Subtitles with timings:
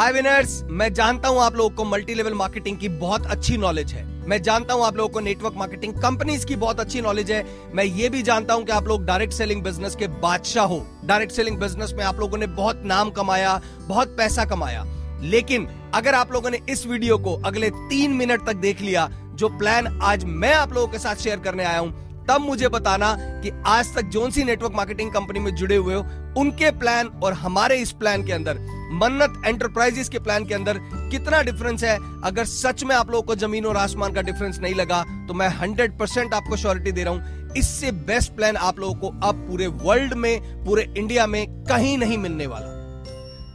[0.00, 3.92] Hi winners मैं जानता हूँ आप लोगों को मल्टी लेवल मार्केटिंग की बहुत अच्छी नॉलेज
[3.92, 7.44] है। मैं जानता हूँ आप लोगों को नेटवर्क मार्केटिंग कंपनीज़ की बहुत अच्छी नॉलेज है।
[7.74, 11.32] मैं ये भी जानता हूँ कि आप लोग डायरेक्ट सेलिंग बिज़नेस के बादशाह हो। डायरेक्ट
[11.32, 14.84] सेलिंग बिज़नेस में आप लोगों ने बहुत नाम कमाया, बहुत पैसा कमाया।
[15.22, 19.48] लेकिन अगर आप लोगों ने इस वीडियो को अगले तीन मिनट तक देख लिया, जो
[19.48, 23.50] प्लान आज मैं आप लोगों के साथ शेयर करने आया हूँ तब मुझे बताना कि
[23.66, 26.00] आज तक जोन सी नेटवर्क मार्केटिंग कंपनी में जुड़े हुए हो,
[26.38, 28.58] उनके प्लान और हमारे इस प्लान के अंदर,
[28.92, 30.78] मन्नत एंटरप्राइजेस के प्लान के अंदर
[31.10, 31.96] कितना डिफरेंस है?
[32.24, 35.48] अगर सच में आप लोगों को ज़मीन और आसमान का डिफरेंस नहीं लगा तो मैं
[35.56, 39.66] हंड्रेड परसेंट आपको श्योरिटी दे रहा हूँ, इससे बेस्ट प्लान आप लोगों को अब पूरे
[39.66, 42.78] वर्ल्ड में, पूरे इंडिया में कहीं नहीं मिलने वाला।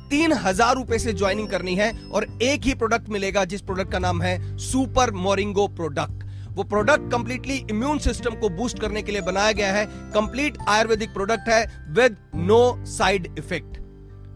[0.09, 3.99] तीन हज़ार रुपए से ज्वाइनिंग करनी है और एक ही प्रोडक्ट मिलेगा, जिस प्रोडक्ट का
[3.99, 6.23] नाम है सुपर मोरिंगो प्रोडक्ट
[6.55, 11.13] वो प्रोडक्ट कंप्लीटली इम्यून सिस्टम को बूस्ट करने के लिए बनाया गया है। कंप्लीट आयुर्वेदिक
[11.13, 13.77] प्रोडक्ट है with no side effect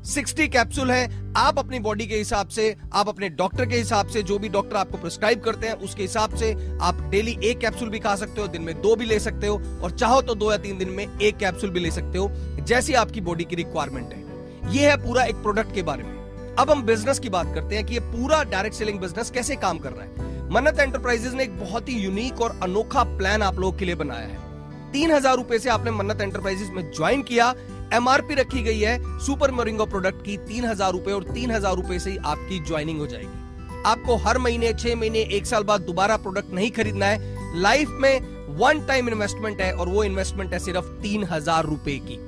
[0.06, 4.24] 60 capsule है। आप अपनी बॉडी के हिसाब से, आप अपने डॉक्टर के हिसाब से,
[4.24, 8.00] जो भी डॉक्टर आपको प्रिस्क्राइब करते हैं, उसके हिसाब से आप डेली एक कैप्सूल भी
[8.00, 10.58] खा सकते हो, दिन में दो भी ले सकते हो और चाहो तो दो या
[10.58, 14.74] तीन दिन में एक कैप्सूल भी ले सकते हो, जैसी आपकी बॉडी की रिक्वायरमेंट है।
[14.76, 17.86] यह है पूरा एक प्रोडक्ट के बारे में। अब हम बिज़नेस की बात करते हैं
[17.86, 21.60] कि ये पूरा डायरेक्ट सेलिंग बिज़नेस कैसे काम कर रहा है। मन्नत एंटरप्राइजेस ने एक
[21.60, 25.60] बहुत ही यूनिक और अनोखा प्लान आप लोगों के लिए बनाया है। तीन हज़ार रुपए
[25.60, 27.54] से आपने मन्नत एंटरप्राइजेस में ज्वाइन किया।
[27.94, 32.00] एमआरपी रखी गई है सुपर मोरिंगो प्रोडक्ट की तीन हज़ार रुपए और तीन हज़ार रुपए
[32.00, 36.18] से ही आपकी ज्वाइनिंग हो जाएगी। आपको हर महीने, छह महीने, एक साल बाद दोबारा
[36.18, 38.20] प्रोडक्ट नहीं खरीदना है। लाइफ में
[38.58, 42.20] वन टाइम इन्वेस्टमेंट है और वो इन्वेस्टमेंट है सिर्फ़ तीन हज़ार रुपए की।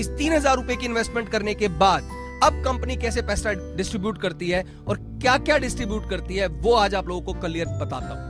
[0.00, 4.50] इस तीन हज़ार रुपए की इन्वेस्टमेंट करने के बाद अब कंपनी कैसे पैसा डिस्ट्रीब्यूट करती
[4.50, 8.28] है और क्या क्या डिस्ट्रीब्यूट करती है, वो आज आप लोगों को क्लियर बताता हूँ।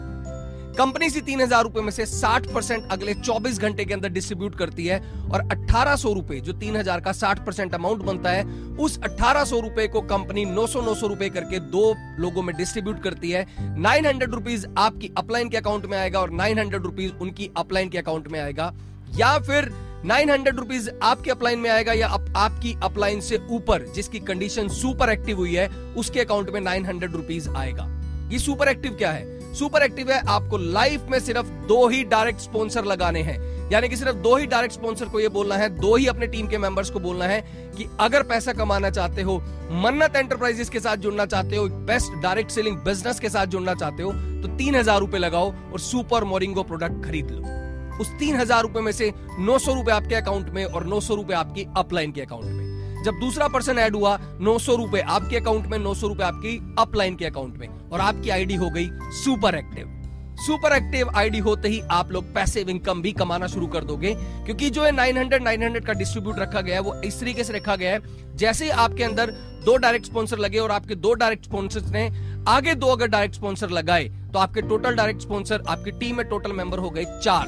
[0.76, 4.54] कंपनी सी तीन हज़ार रुपए में से 60 परसेंट अगले 24 घंटे के अंदर डिस्ट्रीब्यूट
[4.54, 4.98] करती है
[5.32, 8.44] और अठारह सौ रुपए जो तीन हज़ार का 60 परसेंट अमाउंट बनता है,
[8.76, 12.56] उस अठारह सौ रुपए को कंपनी नौ सौ 900 900 रुपए करके दो लोगों में
[12.56, 16.82] डिस्ट्रीब्यूट करती है। नाइन हंड्रेड रुपीज़ आपकी अपलाइन के अकाउंट में आएगा और नाइन हंड्रेड
[16.82, 18.72] रुपीज़ उनकी अपलाइन के अकाउंट में आएगा।
[19.16, 19.72] या फिर
[20.04, 24.68] नाइन हंड्रेड रुपीज़ आपके अपलाइन में आएगा या आप, आपकी अपलाइन से ऊपर जिसकी कंडीशन
[24.70, 25.68] सुपर एक्टिव हुई है
[25.98, 27.86] उसके अकाउंट में नाइन हंड्रेड रुपीज़ आएगा।
[28.30, 29.54] ये सुपर एक्टिव क्या है?
[29.54, 33.38] सुपर एक्टिव है आपको लाइफ में सिर्फ़ दो ही डायरेक्ट स्पॉन्सर लगाने हैं।
[33.72, 36.46] यानी कि सिर्फ़ दो ही डायरेक्ट स्पॉन्सर को ये बोलना है दो ही अपने टीम
[36.48, 37.40] के मेंबर्स को बोलना है
[37.76, 39.38] कि अगर पैसा कमाना चाहते हो
[39.82, 44.02] मन्नत एंटरप्राइजेस के साथ जुड़ना चाहते हो बेस्ट डायरेक्ट सेलिंग बिज़नेस के साथ जुड़ना चाहते
[44.02, 47.58] हो तो तीन हज़ार रुपए लगाओ और सुपर मोरिंगो प्रोडक्ट खरीद लो।
[48.00, 51.14] उस तीन हज़ार रुपए में से नौ सौ रुपए आपके अकाउंट में और नौ सौ
[51.14, 55.36] रुपए आपकी अपलाइन के अकाउंट में। जब दूसरा पर्सन ऐड हुआ, नौ सौ रुपए आपके
[55.36, 58.88] अकाउंट में, नौ सौ रुपए आपकी अपलाइन के अकाउंट में। और आपकी आईडी हो गई
[59.16, 59.96] super active
[60.38, 64.70] super active ID होते ही आप लोग पैसिव इनकम भी कमाना शुरू कर दोगे, क्योंकि
[64.70, 67.92] जो है 900 900 का डिस्ट्रीब्यूट रखा गया है, वो इस तरीके से रखा गया
[67.92, 68.00] है,
[68.36, 69.30] जैसे ही आपके अंदर
[69.64, 72.08] दो डायरेक्ट स्पॉन्सर लगे और आपके दो डायरेक्ट स्पॉन्सर ने
[72.48, 76.52] आगे दो अगर डायरेक्ट स्पॉन्सर लगाए तो आपके टोटल डायरेक्ट स्पॉन्सर आपकी टीम में टोटल
[76.52, 77.46] मेंबर हो गए चार।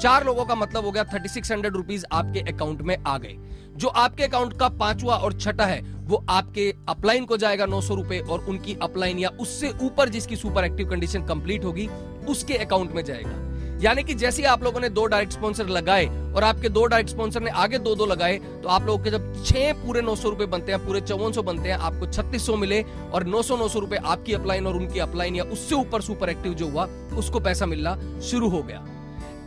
[0.00, 3.36] चार लोगों का मतलब हो गया थर्टी सिक्स हंड्रेड रुपीज़ आपके अकाउंट में आ गए।
[3.76, 7.94] जो आपके अकाउंट का पांचवा और छठा है, वो आपके अपलाइन को जाएगा नौ सौ
[7.94, 11.88] रुपए और उनकी अपलाइन या उससे ऊपर जिसकी सुपर एक्टिव कंडीशन कंप्लीट होगी,
[12.28, 13.44] उसके अकाउंट में जाएगा।
[13.82, 17.42] यानी कि जैसे आप लोगों ने दो डायरेक्ट स्पॉन्सर लगाए और आपके दो डायरेक्ट स्पॉन्सर
[17.42, 20.46] ने आगे दो दो लगाए तो आप लोगों के जब छह पूरे नौ सौ रुपए
[20.46, 23.68] बनते हैं, पूरे चौवन सौ बनते हैं, आपको छत्तीस सौ मिले और नौ सौ नौ
[23.68, 26.86] सौ रुपए आपकी अपलाइन और उनकी अपलाइन या उससे ऊपर सुपर एक्टिव जो हुआ,
[27.18, 28.84] उसको पैसा मिलना शुरू हो गया।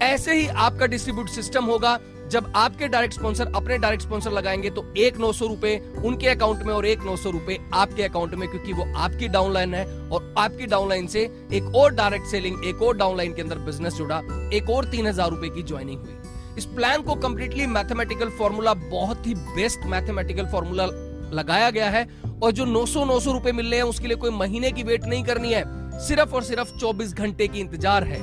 [0.02, 1.98] ऐसे ही आपका डिस्ट्रीब्यूट सिस्टम होगा।
[2.30, 6.64] जब आपके डायरेक्ट स्पॉन्सर अपने डायरेक्ट स्पॉन्सर लगाएँगे तो एक नौ सौ रुपए उनके अकाउंट
[6.64, 10.34] में और एक नौ सौ रुपए आपके अकाउंट में, क्योंकि वो आपकी डाउनलाइन है और
[10.38, 11.22] आपकी डाउनलाइन से
[11.54, 14.22] एक और डायरेक्ट सेलिंग एक और डाउनलाइन के अंदर बिज़नेस जुड़ा,
[14.54, 19.28] एक और तीन हज़ार रुपए की ज्वाइनिंग हुई। इस प्लान को कंप्लीटली मैथमेटिकल फॉर्मूला बहुत
[19.28, 20.86] ही बेस्ट मैथमेटिकल फॉर्मूला
[21.34, 22.08] लगाया गया है
[22.44, 25.24] और जो 900 900 रुपए मिल रहे हैं, उसके लिए कोई महीने की वेट नहीं
[25.24, 25.64] करनी है।
[26.00, 28.20] सिर्फ़ और सिर्फ़ 24 घंटे की इंतज़ार है।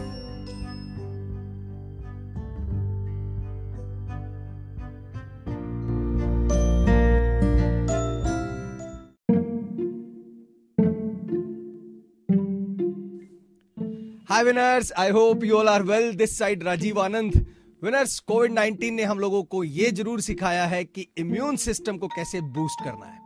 [14.37, 17.35] Hi winners I hope you all are well this side Rajeev Anand
[17.83, 22.09] winners COVID 19 ने हम लोगों को ये ज़रूर सिखाया है कि इम्यून सिस्टम को
[22.09, 23.19] कैसे बूस्ट करना है।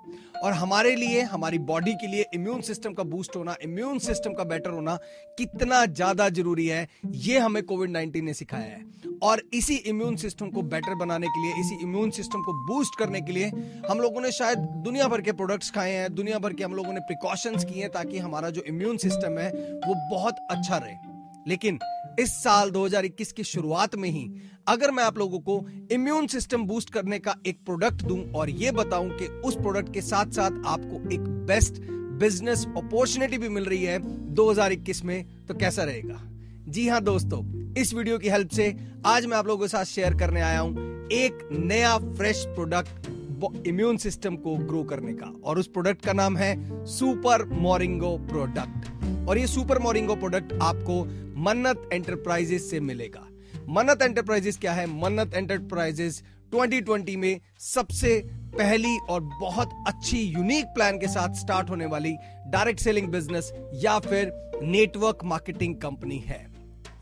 [0.43, 4.45] और हमारे लिए, हमारी बॉडी के लिए इम्यून सिस्टम का बूस्ट होना इम्यून सिस्टम का
[4.45, 4.99] बेटर होना
[5.39, 8.85] कितना ज़्यादा ज़रूरी है, ये हमें कोविड 19 ने सिखाया है।
[9.23, 13.21] और इसी इम्यून सिस्टम को बेटर बनाने के लिए, इसी इम्यून सिस्टम को बूस्ट करने
[13.21, 13.51] के लिए
[13.91, 16.93] हम लोगों ने शायद दुनिया भर के प्रोडक्ट्स खाए हैं, दुनिया भर के हम लोगों
[16.93, 19.51] ने प्रिकॉशंस किए हैं ताकि हमारा जो इम्यून सिस्टम है,
[19.87, 21.10] वो बहुत अच्छा रहे।
[21.49, 21.79] लेकिन
[22.21, 24.31] इस साल 2021 की शुरुआत में ही
[24.69, 28.73] अगर मैं आप लोगों को इम्यून सिस्टम बूस्ट करने का एक प्रोडक्ट दूँ और ये
[28.73, 33.83] बताऊँ कि उस प्रोडक्ट के साथ साथ आपको एक बेस्ट बिज़नेस अपॉर्चुनिटी भी मिल रही
[33.83, 34.01] है
[34.35, 36.23] 2021 में तो कैसा रहेगा?
[36.69, 38.77] जी हाँ दोस्तों, इस वीडियो की हेल्प से
[39.07, 40.73] आज मैं आप लोगों के साथ शेयर करने आया हूँ
[41.13, 43.20] एक नया फ्रेश प्रोडक्ट
[43.67, 49.29] इम्यून सिस्टम को ग्रो करने का। और उस प्रोडक्ट का नाम है सुपर मोरिंगो प्रोडक्ट
[49.29, 51.05] और ये सुपर मोरिंगो प्रोडक्ट आपको
[51.41, 53.27] मन्नत एंटरप्राइजेस से मिलेगा।
[53.69, 54.87] मन्नत एंटरप्राइजेस क्या है?
[54.87, 56.23] मन्नत एंटरप्राइजेस
[56.53, 58.29] 2020 में सबसे
[58.59, 62.17] पहली और बहुत अच्छी यूनिक प्लान के साथ स्टार्ट होने वाली
[62.47, 64.33] डायरेक्ट सेलिंग बिज़नेस या फिर
[64.63, 66.47] नेटवर्क मार्केटिंग कंपनी है।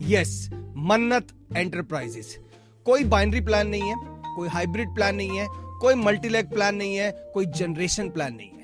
[0.02, 2.38] यस मन्नत एंटरप्राइजेस
[2.84, 3.94] कोई बाइनरी प्लान नहीं है,
[4.36, 5.46] कोई हाइब्रिड प्लान नहीं है
[5.80, 8.56] कोई मल्टीलेग प्लान नहीं है, कोई जनरेशन प्लान नहीं है।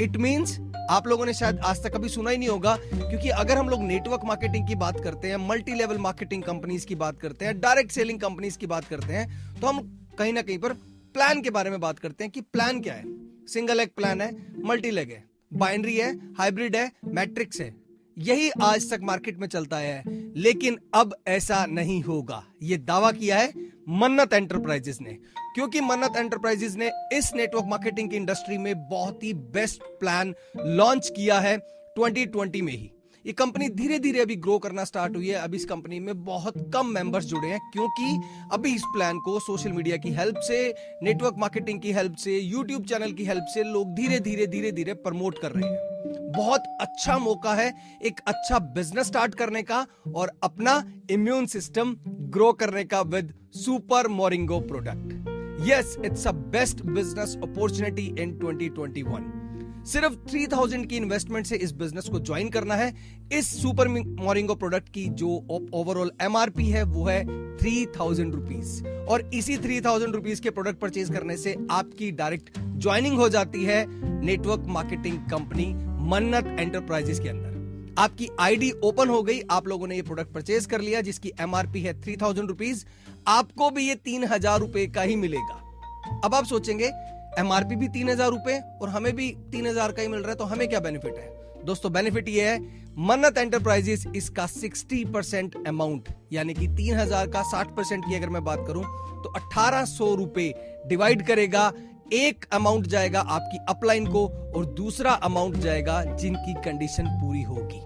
[0.00, 0.58] इट मींस
[0.90, 3.82] आप लोगों ने शायद आज तक कभी सुना ही नहीं होगा, क्योंकि अगर हम लोग
[3.82, 7.90] नेटवर्क मार्केटिंग की बात करते हैं मल्टी लेवल मार्केटिंग कंपनीज़ की बात करते हैं डायरेक्ट
[7.90, 9.80] सेलिंग कंपनीज़ की बात करते हैं तो हम
[10.18, 10.72] कहीं ना कहीं पर
[11.14, 13.04] प्लान के बारे में बात करते हैं कि प्लान क्या है।
[13.48, 14.30] सिंगल एग प्लान है
[14.64, 17.74] मल्टी लेग है। बाइनरी है हाइब्रिड है मैट्रिक्स है।
[18.20, 20.02] यही आज तक मार्केट में चलता है,
[20.36, 23.52] लेकिन अब ऐसा नहीं होगा। ये दावा किया है
[23.90, 25.16] मन्नत एंटरप्राइजेस ने,
[25.54, 31.08] क्योंकि मन्नत एंटरप्राइजेस ने इस नेटवर्क मार्केटिंग की इंडस्ट्री में बहुत ही बेस्ट प्लान लॉन्च
[31.08, 31.56] किया है
[31.96, 32.90] 2020 में ही।
[33.24, 36.54] ये कंपनी धीरे धीरे अभी ग्रो करना स्टार्ट हुई है, अभी इस कंपनी में बहुत
[36.74, 38.20] कम मेंबर्स जुड़े हैं, क्योंकि
[38.52, 42.84] अभी इस प्लान को सोशल मीडिया की हेल्प से, नेटवर्क मार्केटिंग की हेल्प से, यूट्यूब
[42.84, 47.18] चैनल की हेल्प से लोग धीरे धीरे धीरे धीरे प्रमोट कर रहे हैं। बहुत अच्छा
[47.18, 47.74] मौका है
[48.04, 54.08] एक अच्छा बिज़नेस स्टार्ट करने का और अपना इम्यून सिस्टम ग्रो करने का with super
[54.08, 59.40] Moringo product yes it's a best business opportunity in 2021
[59.86, 62.94] सिर्फ़ 3000 की इन्वेस्टमेंट से इस बिज़नेस को ज्वाइन करना है।
[63.32, 65.28] इस सुपर मोरिंगो प्रोडक्ट की जो
[65.74, 67.24] ओवरऑल एमआरपी है, वो है
[67.56, 72.58] थ्री थाउज़ेंड रुपीज़ और इसी थ्री थाउज़ेंड रुपीज़ के प्रोडक्ट परचेज करने से आपकी डायरेक्ट
[72.58, 73.84] ज्वाइनिंग हो जाती है
[74.24, 79.96] network marketing company Mannat enterprises के अंदर। आपकी आईडी ओपन हो गई, आप लोगों ने
[79.96, 82.84] ये प्रोडक्ट परचेज कर लिया, जिसकी एमआरपी है थ्री थाउज़ेंड रुपीज़
[83.28, 86.90] आपको भी ये तीन हज़ार रुपए का ही मिलेगा। अब आप सोचेंगे
[87.38, 90.36] एमआरपी भी तीन हज़ार रुपए और हमें भी तीन हज़ार का ही मिल रहा है
[90.36, 91.28] तो हमें क्या बेनिफिट है?
[91.64, 92.58] दोस्तों बेनिफिट ये है,
[92.98, 98.28] मन्नत एंटरप्राइजेस इसका 60 परसेंट अमाउंट यानी कि तीन हज़ार का 60 परसेंट की अगर
[98.28, 98.82] मैं बात करूँ
[99.22, 100.52] तो अठारह सौ रुपए
[100.88, 101.70] डिवाइड करेगा
[102.12, 104.26] एक अमाउंट जाएगा आपकी अपलाइन को
[104.56, 107.80] और दूसरा अमाउंट जाएगा जिनकी कंडीशन पूरी होगी।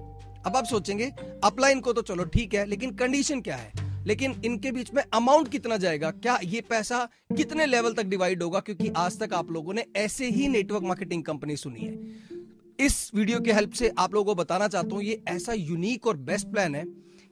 [0.47, 1.11] अब आप सोचेंगे
[1.45, 3.73] अपलाइन को तो चलो ठीक है, लेकिन कंडीशन क्या है?
[4.07, 6.11] लेकिन इनके बीच में अमाउंट कितना जाएगा?
[6.11, 8.61] क्या ये पैसा कितने लेवल तक डिवाइड होगा?
[8.61, 13.41] क्योंकि आज तक आप लोगों ने ऐसे ही नेटवर्क मार्केटिंग कंपनी सुनी है। इस वीडियो
[13.41, 16.75] के हेल्प से आप लोगों को बताना चाहता हूँ, ये ऐसा यूनिक और बेस्ट प्लान
[16.75, 16.85] है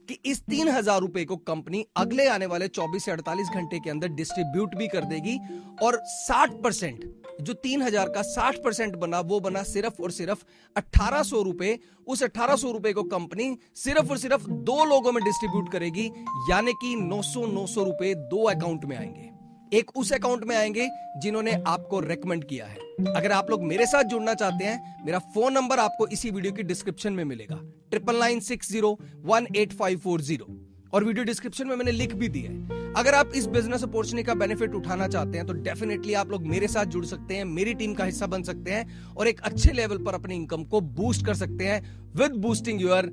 [0.08, 3.90] कि इस तीन हज़ार रुपए को कंपनी अगले आने वाले 24 से 48 घंटे के
[3.90, 5.38] अंदर डिस्ट्रीब्यूट भी कर देगी
[5.82, 7.04] और 60 परसेंट,
[7.40, 10.44] जो तीन हज़ार का 60 परसेंट बना, वो बना सिर्फ़ और सिर्फ़
[10.76, 15.22] अठारह सौ रुपए। उस अठारह सौ रुपए को कंपनी सिर्फ़ और सिर्फ़ दो लोगों में
[15.25, 16.06] डिस्ट्रीब्यूट करेगी,
[16.50, 19.31] यानी कि नौ सौ नौ सौ रुपए दो अकाउंट में आएँगे।
[19.73, 20.89] एक उस अकाउंट में आएँगे
[21.19, 22.77] जिन्होंने आपको रेकमेंड किया है।
[23.09, 26.63] अगर आप लोग मेरे साथ जुड़ना चाहते हैं, मेरा फ़ोन नंबर आपको इसी वीडियो की
[26.63, 27.57] डिस्क्रिप्शन में मिलेगा।
[27.91, 30.47] Triple nine six zero one eight five four zero
[30.95, 34.35] और वीडियो डिस्क्रिप्शन में मैंने लिख भी दिया है। अगर आप इस बिज़नेस अपॉर्चुनिटी का
[34.35, 37.95] बेनिफिट उठाना चाहते हैं तो डेफिनेटली आप लोग मेरे साथ जुड़ सकते हैं, मेरी टीम
[37.95, 41.35] का हिस्सा बन सकते हैं और एक अच्छे लेवल पर अपनी इनकम को बूस्ट कर
[41.35, 41.81] सकते हैं
[42.17, 43.11] with boosting your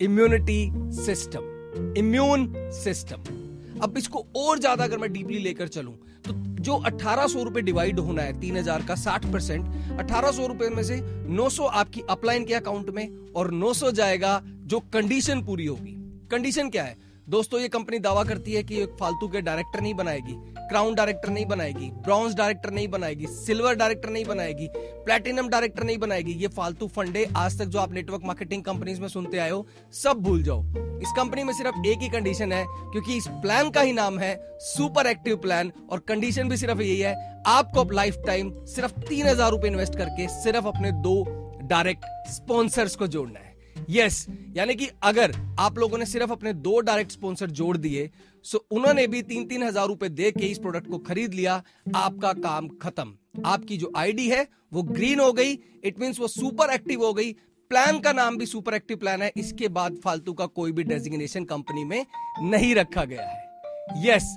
[0.00, 0.70] immunity
[1.02, 3.47] system immune system
[3.82, 5.94] अब इसको और ज़्यादा अगर मैं डीपली लेकर चलूँ
[6.24, 6.32] तो
[6.62, 9.66] जो अठारह सौ रुपए डिवाइड होना है, तीन हज़ार का साठ परसेंट,
[9.98, 13.90] अठारह सौ रुपए में से नौ सौ आपकी अपलाइन के अकाउंट में और नौ सौ
[13.90, 15.94] जाएगा जो कंडीशन पूरी होगी।
[16.30, 16.96] कंडीशन क्या है?
[17.28, 20.34] दोस्तों, ये कंपनी दावा करती है कि फालतू के डायरेक्टर नहीं बनाएगी
[20.68, 25.98] क्राउन डायरेक्टर नहीं बनाएगी ब्रॉन्ज डायरेक्टर नहीं बनाएगी सिल्वर डायरेक्टर नहीं बनाएगी प्लेटिनम डायरेक्टर नहीं
[25.98, 29.66] बनाएगी। ये फालतू फंडे आज तक जो आप नेटवर्क मार्केटिंग कंपनीज़ में सुनते आए हो,
[29.94, 30.62] सब भूल जाओ।
[31.02, 34.34] इस कंपनी में सिर्फ़ एक ही कंडीशन है, क्योंकि इस प्लान का ही नाम है
[34.66, 39.26] सुपर एक्टिव प्लान और कंडीशन भी सिर्फ़ यही है, आपको अब लाइफ टाइम सिर्फ़ तीन
[39.26, 41.22] हज़ार रुपए इन्वेस्ट करके सिर्फ़ अपने दो
[41.62, 43.47] डायरेक्ट स्पॉन्सर्स को जोड़ना है।
[43.90, 48.10] यस यानी कि अगर आप लोगों ने सिर्फ़ अपने दो डायरेक्ट स्पॉन्सर जोड़ दिए
[48.44, 51.62] सो उन्होंने भी तीन तीन हज़ार रुपए दे के इस प्रोडक्ट को खरीद लिया,
[51.96, 56.72] आपका काम खत्म। आपकी जो आईडी है, वो ग्रीन हो गई इट मीन वो सुपर
[56.74, 57.32] एक्टिव हो गई।
[57.70, 61.44] प्लान का नाम भी सुपर एक्टिव प्लान है, इसके बाद फालतू का कोई भी डेजिग्नेशन
[61.44, 62.04] कंपनी में
[62.42, 64.34] नहीं रखा गया है। यस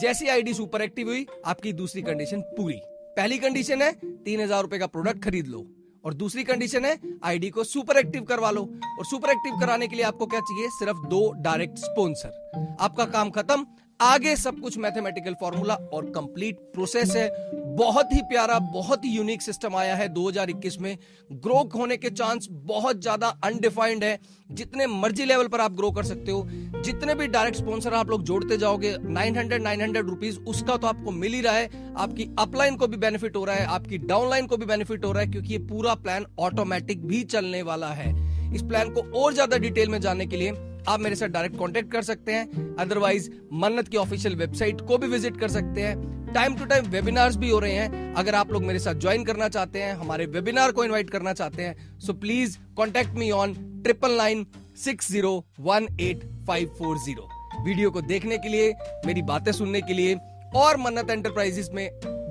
[0.00, 2.80] जैसी आईडी सुपर एक्टिव हुई, आपकी दूसरी कंडीशन पूरी।
[3.16, 5.66] पहली कंडीशन है, तीन हज़ार रुपए का प्रोडक्ट खरीद लो।
[6.04, 8.62] और दूसरी कंडीशन है आईडी को सुपर एक्टिव करवा लो।
[8.98, 10.68] और सुपर एक्टिव कराने के लिए आपको क्या चाहिए?
[10.70, 13.66] सिर्फ़ दो डायरेक्ट स्पॉन्सर आपका काम खत्म
[14.00, 17.28] आगे सब कुछ मैथमेटिकल फॉर्मूला और कंप्लीट प्रोसेस है।
[17.76, 20.96] बहुत ही प्यारा, बहुत ही यूनिक सिस्टम आया है 2021 में।
[21.32, 24.18] ग्रो होने के चांस बहुत ज़्यादा अनडिफाइंड है।
[24.50, 26.46] जितने मर्ज़ी लेवल पर आप ग्रो कर सकते हो।
[26.82, 31.32] जितने भी डायरेक्ट स्पॉन्सर आप लोग जोड़ते जाओगे 900 900 रुपीस उसका तो आपको मिल
[31.32, 34.66] ही रहा है। आपकी अपलाइन को भी बेनिफिट हो रहा है, आपकी डाउनलाइन को भी
[34.66, 38.12] बेनिफिट हो रहा है, क्योंकि ये पूरा प्लान ऑटोमेटिक भी चलने वाला है।
[38.54, 40.52] इस प्लान को और ज़्यादा डिटेल में जानने के लिए
[40.88, 45.06] आप मेरे साथ डायरेक्ट कॉन्टेक्ट कर सकते हैं। अदरवाइज़ मन्नत की ऑफिशियल वेबसाइट को भी
[45.08, 48.64] विज़िट कर सकते हैं। टाइम टू टाइम वेबिनार्स भी हो रहे हैं। अगर आप लोग
[48.64, 52.58] मेरे साथ ज्वाइन करना चाहते हैं, हमारे वेबिनार को इनवाइट करना चाहते हैं so please
[52.76, 54.46] contact me on triple nine
[54.84, 57.28] six zero one eight five four zero
[57.64, 58.72] video को देखने के लिए,
[59.06, 60.16] मेरी बातें सुनने के लिए
[60.56, 61.88] और मन्नत एंटरप्राइजेस में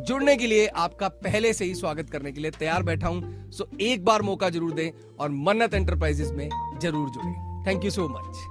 [0.08, 3.70] जुड़ने के लिए आपका पहले से ही स्वागत करने के लिए तैयार बैठा हूँ। सो
[3.82, 6.48] एक बार मौका ज़रूर दें और मन्नत एंटरप्राइजेस में
[6.82, 8.48] ज़रूर जुड़े। Thank you so much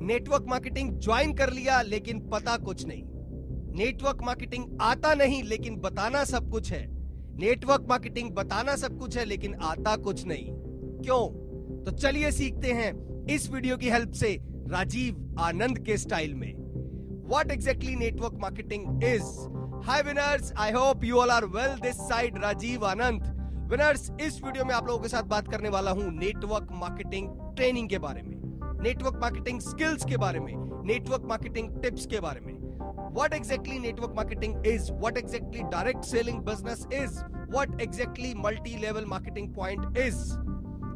[0.00, 3.02] network marketing join कर लिया, लेकिन पता कुछ नहीं।
[3.76, 6.86] नेटवर्क मार्केटिंग आता नहीं, लेकिन बताना सब कुछ है।
[7.36, 10.46] नेटवर्क मार्केटिंग बताना सब कुछ है, लेकिन आता कुछ नहीं।
[11.02, 11.28] क्यों?
[11.84, 16.65] तो चलिए सीखते हैं इस वीडियो की हेल्प से राजीव आनंद के स्टाइल में।
[17.26, 19.48] What exactly network marketing is.
[19.84, 21.76] Hi winners, I hope you all are well.
[21.76, 23.32] This side Rajiv Anand.
[23.70, 27.88] Winners इस वीडियो में आप लोगों के साथ बात करने वाला हूँ नेटवर्क मार्केटिंग ट्रेनिंग
[27.88, 28.36] के बारे में
[28.82, 30.52] नेटवर्क मार्केटिंग स्किल्स के बारे में
[30.86, 32.54] नेटवर्क मार्केटिंग टिप्स के बारे में
[33.16, 37.18] what exactly network marketing is what exactly direct selling business is
[37.56, 40.22] what exactly multi level marketing point is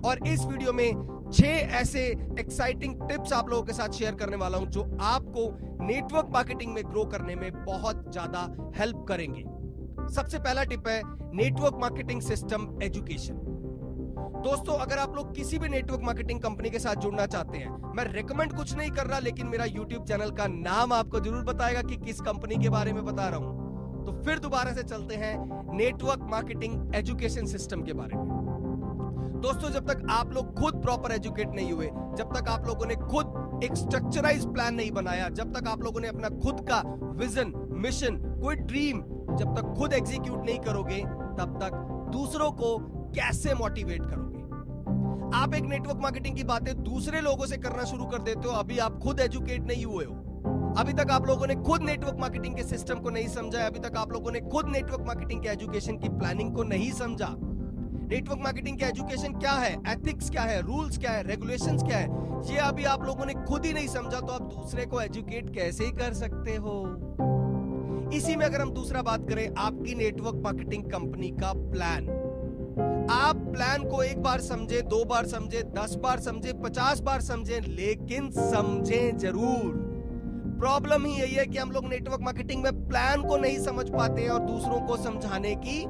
[0.06, 2.00] और इस वीडियो में छह ऐसे
[2.40, 5.48] एक्साइटिंग टिप्स आप लोगों के साथ शेयर करने वाला हूँ जो आपको
[5.84, 8.40] नेटवर्क मार्केटिंग में ग्रो करने में बहुत ज़्यादा
[8.76, 9.42] हेल्प करेंगे।
[10.14, 11.02] सबसे पहला टिप है
[11.34, 13.46] नेटवर्क मार्केटिंग सिस्टम एजुकेशन
[14.44, 18.04] दोस्तों, अगर आप लोग किसी भी नेटवर्क मार्केटिंग कंपनी के साथ जुड़ना चाहते हैं, मैं
[18.04, 21.96] रिकमेंड कुछ नहीं कर रहा, लेकिन मेरा यूट्यूब चैनल का नाम आपको ज़रूर बताएगा कि
[21.96, 25.36] किस कंपनी के बारे में बता रहा हूँ। तो फिर दोबारा से चलते हैं
[25.76, 28.39] नेटवर्क मार्केटिंग एजुकेशन सिस्टम के बारे में।
[29.40, 32.94] दोस्तों, जब तक आप लोग खुद प्रॉपर एजुकेट नहीं हुए, जब तक आप लोगों ने
[32.94, 36.82] खुद एक स्ट्रक्चराइज प्लान नहीं बनाया, जब तक आप लोगों ने अपना खुद का
[37.16, 39.00] विजन मिशन कोई ड्रीम
[39.36, 40.98] जब तक खुद एग्जीक्यूट नहीं करोगे,
[41.40, 41.74] तब तक
[42.12, 42.78] दूसरों को
[43.12, 44.38] कैसे मोटिवेट करोगे?
[45.38, 48.78] आप एक नेटवर्क मार्केटिंग की बातें दूसरे लोगों से करना शुरू कर देते हो, अभी
[48.78, 50.14] आप खुद एजुकेट नहीं हुए हो।
[50.78, 53.96] अभी तक आप लोगों ने खुद नेटवर्क मार्केटिंग के सिस्टम को नहीं समझा अभी तक
[53.96, 57.36] आप लोगों ने खुद नेटवर्क मार्केटिंग के एजुकेशन की प्लानिंग को नहीं समझा।
[58.10, 59.72] नेटवर्क मार्केटिंग का एजुकेशन क्या है?
[59.88, 60.60] एथिक्स क्या है?
[60.62, 61.22] रूल्स क्या है?
[61.22, 62.08] रेगुलेशन क्या है?
[62.44, 65.84] ये अभी आप लोगों ने खुद ही नहीं समझा तो आप दूसरे को एजुकेट कैसे
[65.84, 66.74] ही कर सकते हो?
[68.14, 72.08] इसी में अगर हम दूसरा बात करें, आपकी नेटवर्क मार्केटिंग कंपनी का प्लान
[73.10, 77.60] आप प्लान को एक बार समझे, दो बार समझे, दस बार समझे, पचास बार समझे,
[77.60, 79.72] लेकिन समझे ज़रूर।
[80.60, 84.22] प्रॉब्लम ही यही है कि हम लोग नेटवर्क मार्केटिंग में प्लान को नहीं समझ पाते
[84.22, 85.84] हैं और दूसरों को समझाने की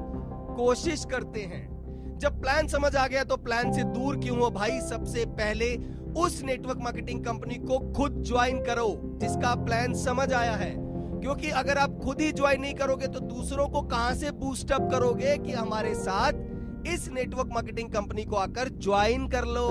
[0.55, 1.80] कोशिश करते हैं।
[2.21, 4.79] जब प्लान समझ आ गया तो प्लान से दूर क्यों हो भाई?
[4.79, 5.75] सबसे पहले
[6.17, 10.73] उस नेटवर्क मार्केटिंग कंपनी को खुद ज्वाइन करो, जिसका प्लान समझ आया है।
[11.21, 14.89] क्योंकि अगर आप खुद ही ज्वाइन नहीं करोगे तो दूसरों को कहाँ से बूस्ट अप
[14.91, 19.67] करोगे कि हमारे साथ इस नेटवर्क मार्केटिंग कंपनी को आकर ज्वाइन कर लो?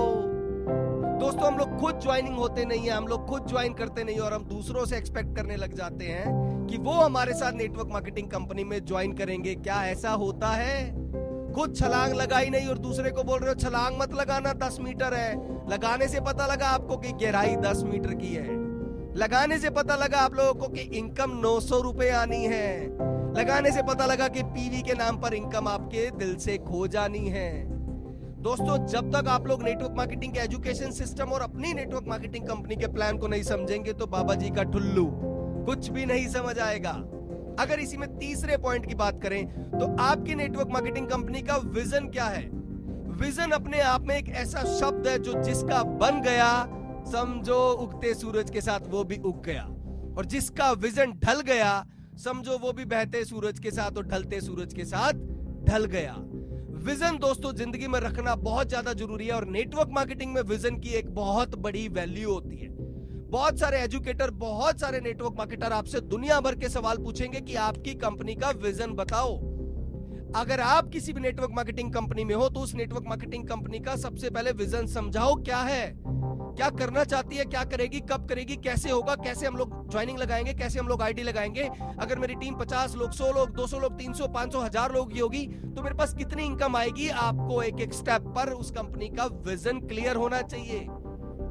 [1.19, 4.33] दोस्तों, हम लोग खुद ज्वाइनिंग होते नहीं है, हम लोग खुद ज्वाइन करते नहीं और
[4.33, 8.63] हम दूसरों से एक्सपेक्ट करने लग जाते हैं कि वो हमारे साथ नेटवर्क मार्केटिंग कंपनी
[8.63, 11.00] में ज्वाइन करेंगे। क्या ऐसा होता है?
[11.53, 15.13] खुद छलांग लगाई नहीं और दूसरे को बोल रहे हो, छलांग मत लगाना, दस मीटर
[15.13, 15.33] है।
[15.69, 18.59] लगाने से पता लगा आपको कि गहराई दस मीटर की है।
[19.15, 22.85] लगाने से पता लगा आप लोगों को कि इनकम नौ सौ रुपए आनी है।
[23.37, 27.27] लगाने से पता लगा कि पीवी के नाम पर इनकम आपके दिल से खो जानी
[27.27, 27.65] है।
[28.41, 32.75] दोस्तों, जब तक आप लोग नेटवर्क मार्केटिंग के एजुकेशन सिस्टम और अपनी नेटवर्क मार्केटिंग कंपनी
[32.75, 35.05] के प्लान को नहीं समझेंगे तो बाबा जी का ठुल्लू
[35.65, 36.93] कुछ भी नहीं समझ आएगा।
[37.59, 42.07] अगर इसी में तीसरे पॉइंट की बात करें तो आपकी नेटवर्क मार्केटिंग कंपनी का विजन
[42.09, 42.43] क्या है?
[43.17, 46.51] विजन अपने आप में एक ऐसा शब्द है जो जिसका बन गया,
[47.11, 49.63] समझो उगते सूरज के साथ वो भी उग गया।
[50.17, 51.85] और जिसका विजन ढल गया,
[52.17, 55.13] समझो वो भी बहते सूरज के साथ और ढलते सूरज के साथ
[55.65, 56.15] ढल गया।
[56.81, 60.89] विजन दोस्तों, ज़िंदगी में रखना बहुत ज़्यादा ज़रूरी है और नेटवर्क मार्केटिंग में विजन की
[60.89, 62.69] एक बहुत बड़ी वैल्यू होती है।
[63.31, 67.93] बहुत सारे एजुकेटर बहुत सारे नेटवर्क मार्केटर आपसे दुनिया भर के सवाल पूछेंगे कि आपकी
[67.93, 69.35] कंपनी का विजन बताओ।
[70.35, 73.95] अगर आप किसी भी नेटवर्क मार्केटिंग कंपनी में हो तो उस नेटवर्क मार्केटिंग कंपनी का
[73.95, 75.93] सबसे पहले विजन समझाओ, क्या है?
[75.97, 80.53] क्या करना चाहती है, क्या करेगी, कब करेगी, कैसे होगा, कैसे हम लोग ज्वाइनिंग लगाएँगे,
[80.53, 81.69] कैसे हम लोग आईडी लगाएँगे?
[81.99, 85.45] अगर मेरी टीम 50 लोग 100 लोग 200 लोग 300 500 हज़ार लोग की होगी
[85.45, 87.07] तो मेरे पास कितनी इनकम आएगी?
[87.09, 90.87] आपको एक एक स्टेप पर उस कंपनी का विजन क्लियर होना चाहिए।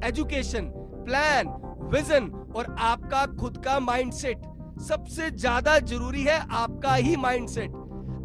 [0.08, 0.72] एजुकेशन
[1.10, 1.48] प्लान,
[1.92, 2.26] विजन
[2.56, 4.42] और आपका खुद का माइंडसेट
[4.80, 7.72] सबसे ज़्यादा ज़रूरी है आपका ही माइंडसेट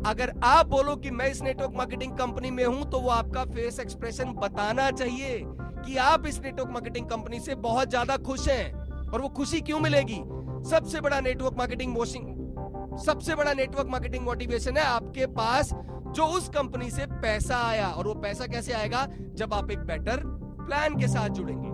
[0.08, 3.80] अगर आप बोलो कि मैं इस नेटवर्क मार्केटिंग कंपनी में हूँ तो वो आपका फेस
[3.80, 9.22] एक्सप्रेशन बताना चाहिए कि आप इस नेटवर्क मार्केटिंग कंपनी से बहुत ज़्यादा खुश हैं और
[9.22, 10.22] वो खुशी क्यों मिलेगी?
[10.70, 15.74] सबसे बड़ा नेटवर्क मार्केटिंग मोशिंग सबसे बड़ा नेटवर्क मार्केटिंग मोटिवेशन है आपके पास
[16.16, 19.08] जो उस कंपनी से पैसा आया। और वो पैसा कैसे आएगा?
[19.34, 20.22] जब आप एक बेटर
[20.60, 21.74] प्लान के साथ जुड़ेंगे।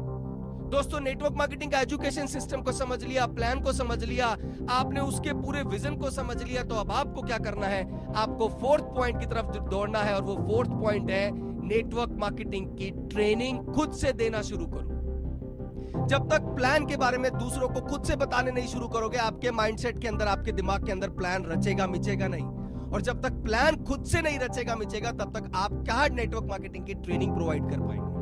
[0.72, 4.28] दोस्तों नेटवर्क मार्केटिंग का एजुकेशन सिस्टम को समझ लिया प्लान को समझ लिया,
[4.70, 7.82] आपने उसके पूरे विजन को समझ लिया तो अब आपको क्या करना है?
[8.14, 11.32] आपको फोर्थ पॉइंट की तरफ़ दौड़ना है और वो फोर्थ पॉइंट है
[11.68, 17.32] नेटवर्क मार्केटिंग की ट्रेनिंग खुद से देना शुरू करो। जब तक प्लान के बारे में
[17.32, 20.92] दूसरों को खुद से बताने नहीं शुरू करोगे, आपके माइंडसेट के अंदर, आपके दिमाग के
[20.92, 22.46] अंदर प्लान रचेगा, मिचेगा नहीं।
[22.92, 26.86] और जब तक प्लान खुद से नहीं रचेगा, मिचेगा, तब तक आप क्या नेटवर्क मार्केटिंग
[26.86, 28.21] की ट्रेनिंग प्रोवाइड कर पाएँगे?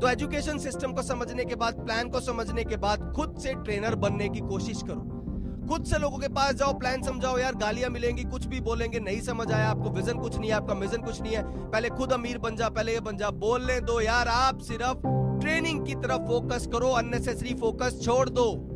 [0.00, 3.94] तो एजुकेशन सिस्टम को समझने के बाद प्लान को समझने के बाद खुद से ट्रेनर
[3.94, 5.20] बनने की कोशिश करो।
[5.68, 9.20] खुद से लोगों के पास जाओ प्लान समझाओ, यार, गालियाँ मिलेंगी, कुछ भी बोलेंगे, नहीं
[9.20, 12.38] समझ आया आपको विजन कुछ नहीं है, आपका मिजन कुछ नहीं है। पहले खुद अमीर
[12.38, 15.02] बन जा, पहले ये बन जा। बोलने दो, यार, आप सिर्फ़
[15.40, 18.68] ट्रेनिंग की तरफ़ फोकस करो अननेसेसरी फोकस छोड़ दो।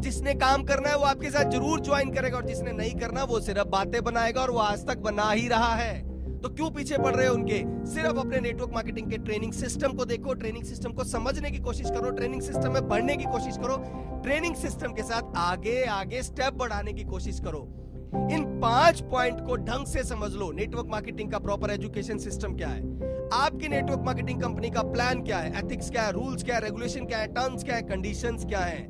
[0.00, 3.40] जिसने काम करना है, वो आपके साथ ज़रूर ज्वाइन करेगा, और जिसने नहीं करना, वो
[3.40, 7.14] सिर्फ़ बातें बनाएगा, और वो आज तक बना ही रहा है। तो क्यों पीछे पड़
[7.14, 7.58] रहे हो उनके?
[7.86, 11.90] सिर्फ़ अपने नेटवर्क मार्केटिंग के ट्रेनिंग सिस्टम को देखो ट्रेनिंग सिस्टम को समझने की कोशिश
[11.90, 13.76] करो ट्रेनिंग सिस्टम में बढ़ने की कोशिश करो
[14.22, 17.60] ट्रेनिंग सिस्टम के साथ आगे आगे स्टेप बढ़ाने की कोशिश करो।
[18.32, 22.68] इन पाँच पॉइंट को ढंग से समझ लो नेटवर्क मार्केटिंग का प्रॉपर एजुकेशन सिस्टम क्या
[22.68, 22.82] है?
[23.34, 25.58] आपकी नेटवर्क मार्केटिंग कंपनी का प्लान क्या है?
[25.58, 26.12] एथिक्स क्या है?
[26.12, 26.60] रूल्स क्या है?
[26.60, 27.26] रेगुलेशन क्या है?
[27.34, 27.82] टर्म्स क्या है?
[27.82, 28.82] कंडीशंस क्या है?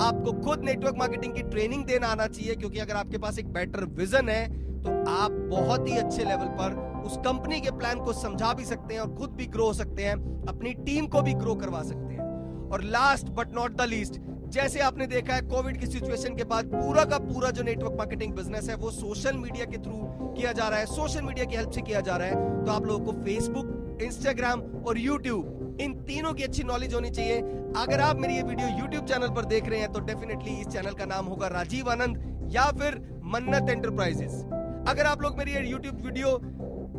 [0.00, 3.84] आपको खुद नेटवर्क मार्केटिंग की ट्रेनिंग देना आना चाहिए, क्योंकि अगर आपके पास एक बेटर
[3.98, 4.46] विजन है
[4.82, 6.72] तो आप बहुत ही अच्छे लेवल पर
[7.04, 10.04] उस कंपनी के प्लान को समझा भी सकते हैं और खुद भी ग्रो हो सकते
[10.04, 10.14] हैं,
[10.48, 14.20] अपनी टीम को भी ग्रो करवा सकते हैं। और last but not the least
[14.54, 18.32] जैसे आपने देखा है कोविड की सिचुएशन के बाद पूरा का पूरा जो नेटवर्क मार्केटिंग
[18.34, 20.00] बिज़नेस है, वो सोशल मीडिया के थ्रू
[20.36, 22.86] किया जा रहा है सोशल मीडिया की हेल्प से किया जा रहा है। तो आप
[22.86, 27.38] लोगों को फेसबुक इंस्टाग्राम और यूट्यूब इन तीनों की अच्छी नॉलेज होनी चाहिए।
[27.76, 30.92] अगर आप मेरी ये वीडियो यूट्यूब चैनल पर देख रहे हैं तो डेफिनेटली इस चैनल
[30.92, 34.42] का नाम होगा राजीव आनंद या फिर मन्नत एंटरप्राइजेस
[34.88, 36.38] अगर आप लोग मेरी ये यूट्यूब वीडियो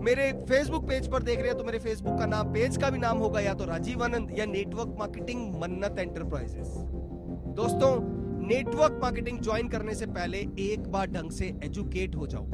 [0.05, 2.99] मेरे फेसबुक पेज पर देख रहे हैं तो मेरे फेसबुक का नाम पेज का भी
[2.99, 6.67] नाम होगा, या तो राजीव आनंद या नेटवर्क मार्केटिंग मन्नत एंटरप्राइजेस
[7.55, 7.89] दोस्तों
[8.47, 12.45] नेटवर्क मार्केटिंग ज्वाइन करने से पहले एक बार ढंग से एजुकेट हो जाओ।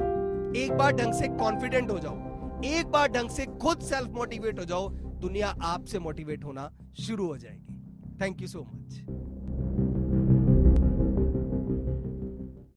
[0.56, 4.64] एक बार ढंग से कॉन्फिडेंट हो जाओ। एक बार ढंग से खुद सेल्फ मोटिवेट हो
[4.64, 4.88] जाओ,
[5.20, 9.00] दुनिया आपसे मोटिवेट होना शुरू हो जाएगी। Thank you so much